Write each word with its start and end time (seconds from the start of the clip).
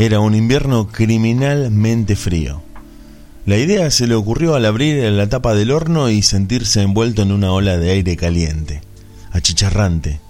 Era 0.00 0.18
un 0.18 0.34
invierno 0.34 0.88
criminalmente 0.88 2.16
frío. 2.16 2.62
La 3.44 3.58
idea 3.58 3.90
se 3.90 4.06
le 4.06 4.14
ocurrió 4.14 4.54
al 4.54 4.64
abrir 4.64 5.04
la 5.12 5.28
tapa 5.28 5.54
del 5.54 5.70
horno 5.70 6.08
y 6.08 6.22
sentirse 6.22 6.80
envuelto 6.80 7.20
en 7.20 7.32
una 7.32 7.52
ola 7.52 7.76
de 7.76 7.90
aire 7.90 8.16
caliente, 8.16 8.80
achicharrante. 9.30 10.20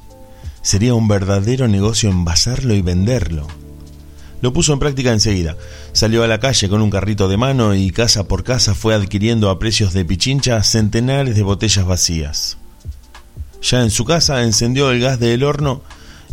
Sería 0.60 0.94
un 0.94 1.06
verdadero 1.06 1.68
negocio 1.68 2.10
envasarlo 2.10 2.74
y 2.74 2.82
venderlo. 2.82 3.46
Lo 4.40 4.52
puso 4.52 4.72
en 4.72 4.78
práctica 4.78 5.12
enseguida. 5.12 5.56
Salió 5.92 6.24
a 6.24 6.28
la 6.28 6.40
calle 6.40 6.68
con 6.68 6.80
un 6.80 6.90
carrito 6.90 7.28
de 7.28 7.36
mano 7.36 7.74
y 7.74 7.90
casa 7.90 8.26
por 8.26 8.42
casa 8.42 8.74
fue 8.74 8.94
adquiriendo 8.94 9.50
a 9.50 9.58
precios 9.58 9.92
de 9.92 10.04
pichincha 10.04 10.62
centenares 10.62 11.36
de 11.36 11.42
botellas 11.42 11.84
vacías. 11.86 12.56
Ya 13.62 13.82
en 13.82 13.90
su 13.90 14.04
casa 14.04 14.42
encendió 14.42 14.90
el 14.90 15.00
gas 15.00 15.20
del 15.20 15.44
horno 15.44 15.82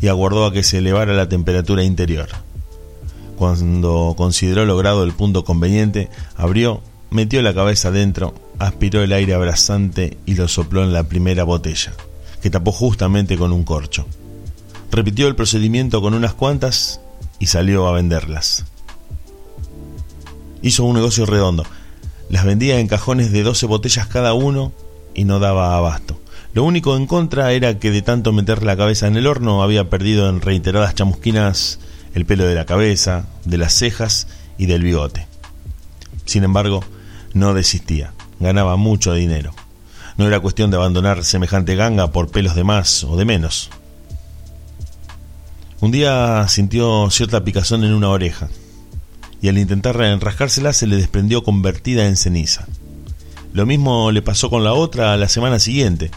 y 0.02 0.08
aguardó 0.08 0.46
a 0.46 0.54
que 0.54 0.63
se 0.63 0.77
elevara 0.77 1.13
la 1.13 1.27
temperatura 1.27 1.84
interior. 1.84 2.30
Cuando 3.35 4.16
consideró 4.18 4.66
logrado 4.66 5.04
el 5.04 5.12
punto 5.12 5.44
conveniente, 5.44 6.10
abrió, 6.35 6.82
metió 7.12 7.41
la 7.41 7.54
cabeza 7.54 7.90
adentro, 7.90 8.34
aspiró 8.58 9.04
el 9.04 9.13
aire 9.13 9.34
abrasante 9.34 10.18
y 10.26 10.35
lo 10.35 10.48
sopló 10.48 10.84
en 10.84 10.94
la 10.94 11.04
primera 11.04 11.44
botella, 11.44 11.94
que 12.41 12.49
tapó 12.49 12.71
justamente 12.71 13.38
con 13.38 13.52
un 13.52 13.63
corcho. 13.63 14.08
Repitió 14.91 15.27
el 15.27 15.35
procedimiento 15.35 16.02
con 16.02 16.13
unas 16.13 16.34
cuantas 16.34 17.02
y 17.40 17.48
salió 17.48 17.88
a 17.88 17.91
venderlas. 17.91 18.66
Hizo 20.62 20.84
un 20.84 20.96
negocio 20.96 21.26
redondo. 21.26 21.66
Las 22.30 22.46
vendía 22.46 22.80
en 22.80 22.88
cajones 22.88 23.32
de 23.32 23.43
12 23.43 23.66
botellas 23.68 24.07
cada 24.07 24.34
uno 24.34 24.74
y 25.13 25.24
no 25.24 25.40
daba 25.40 25.77
abasto. 25.77 26.20
Lo 26.54 26.63
único 26.63 26.98
en 26.98 27.05
contra 27.05 27.52
era 27.52 27.80
que 27.80 27.91
de 27.91 28.02
tanto 28.02 28.34
meter 28.34 28.63
la 28.63 28.76
cabeza 28.76 29.08
en 29.08 29.15
el 29.15 29.27
horno 29.27 29.62
había 29.62 29.90
perdido 29.90 30.30
en 30.30 30.41
reiteradas 30.41 30.96
chamusquinas 30.96 31.80
el 32.13 32.26
pelo 32.26 32.46
de 32.46 32.55
la 32.55 32.65
cabeza, 32.65 33.27
de 33.46 33.58
las 33.58 33.74
cejas 33.74 34.27
y 34.58 34.65
del 34.65 34.82
bigote. 34.82 35.27
Sin 36.26 36.43
embargo, 36.43 36.84
no 37.34 37.54
desistía, 37.54 38.13
ganaba 38.40 38.76
mucho 38.76 39.13
dinero. 39.13 39.54
No 40.18 40.26
era 40.26 40.40
cuestión 40.40 40.71
de 40.71 40.77
abandonar 40.77 41.24
semejante 41.24 41.76
ganga 41.76 42.12
por 42.12 42.30
pelos 42.30 42.55
de 42.55 42.63
más 42.63 43.04
o 43.04 43.18
de 43.18 43.26
menos. 43.26 43.70
Un 45.80 45.92
día 45.92 46.48
sintió 46.48 47.08
cierta 47.12 47.44
picazón 47.44 47.84
en 47.84 47.94
una 47.94 48.10
oreja, 48.10 48.50
y 49.44 49.48
al 49.48 49.60
intentar 49.60 50.02
enrascársela 50.02 50.74
se 50.74 50.88
le 50.88 50.96
desprendió 50.96 51.44
convertida 51.44 52.08
en 52.08 52.18
ceniza. 52.18 52.68
Lo 53.54 53.68
mismo 53.68 54.12
le 54.12 54.24
pasó 54.24 54.50
con 54.50 54.64
la 54.64 54.74
otra 54.74 55.16
la 55.18 55.30
semana 55.30 55.60
siguiente, 55.60 56.10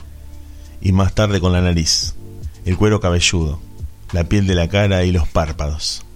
y 0.80 0.92
más 0.92 1.14
tarde 1.14 1.40
con 1.40 1.52
la 1.52 1.60
nariz, 1.60 2.14
el 2.64 2.78
cuero 2.78 3.00
cabelludo, 3.00 3.60
la 4.12 4.24
piel 4.24 4.46
de 4.46 4.54
la 4.54 4.68
cara 4.68 5.04
y 5.04 5.12
los 5.12 5.28
párpados. 5.28 6.06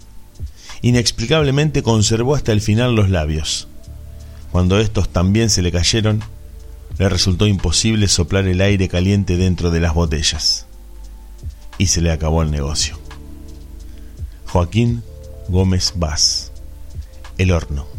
Inexplicablemente 0.80 1.82
conservó 1.82 2.34
hasta 2.34 2.52
el 2.52 2.62
final 2.62 2.94
los 2.94 3.10
labios. 3.10 3.68
Cuando 4.52 4.78
estos 4.80 5.10
también 5.10 5.50
se 5.50 5.60
le 5.60 5.70
cayeron, 5.70 6.22
le 6.98 7.10
resultó 7.10 7.46
imposible 7.46 8.08
soplar 8.08 8.46
el 8.46 8.62
aire 8.62 8.88
caliente 8.88 9.36
dentro 9.36 9.70
de 9.70 9.80
las 9.80 9.92
botellas. 9.92 10.66
Y 11.76 11.86
se 11.86 12.00
le 12.00 12.10
acabó 12.10 12.42
el 12.42 12.50
negocio. 12.50 13.03
Joaquín 14.54 15.02
Gómez 15.48 15.94
Vaz. 15.96 16.52
El 17.38 17.50
horno. 17.50 17.93